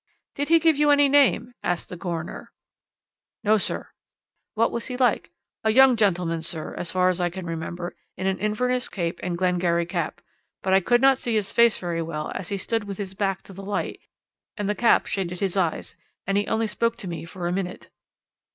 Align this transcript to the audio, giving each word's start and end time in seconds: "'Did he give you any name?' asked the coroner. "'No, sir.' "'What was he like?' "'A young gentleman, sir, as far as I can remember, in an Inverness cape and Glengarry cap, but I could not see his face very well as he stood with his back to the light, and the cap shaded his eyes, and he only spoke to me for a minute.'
"'Did 0.33 0.49
he 0.49 0.57
give 0.57 0.77
you 0.77 0.89
any 0.89 1.07
name?' 1.07 1.53
asked 1.63 1.89
the 1.89 1.95
coroner. 1.95 2.51
"'No, 3.43 3.59
sir.' 3.59 3.89
"'What 4.55 4.71
was 4.71 4.87
he 4.87 4.97
like?' 4.97 5.29
"'A 5.63 5.69
young 5.73 5.95
gentleman, 5.95 6.41
sir, 6.41 6.73
as 6.75 6.89
far 6.91 7.07
as 7.09 7.21
I 7.21 7.29
can 7.29 7.45
remember, 7.45 7.95
in 8.17 8.25
an 8.25 8.39
Inverness 8.39 8.89
cape 8.89 9.19
and 9.21 9.37
Glengarry 9.37 9.85
cap, 9.85 10.19
but 10.63 10.73
I 10.73 10.79
could 10.79 11.01
not 11.01 11.19
see 11.19 11.35
his 11.35 11.51
face 11.51 11.77
very 11.77 12.01
well 12.01 12.31
as 12.33 12.49
he 12.49 12.57
stood 12.57 12.85
with 12.85 12.97
his 12.97 13.13
back 13.13 13.43
to 13.43 13.53
the 13.53 13.61
light, 13.61 13.99
and 14.57 14.67
the 14.67 14.73
cap 14.73 15.05
shaded 15.05 15.39
his 15.39 15.55
eyes, 15.55 15.95
and 16.25 16.35
he 16.35 16.47
only 16.47 16.65
spoke 16.65 16.95
to 16.97 17.07
me 17.07 17.23
for 17.23 17.47
a 17.47 17.51
minute.' 17.53 17.91